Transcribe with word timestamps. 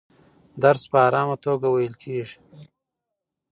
درس 0.61 0.83
په 0.91 0.97
ارامه 1.07 1.35
توګه 1.45 1.67
ویل 1.69 1.95
کېږي. 2.03 2.39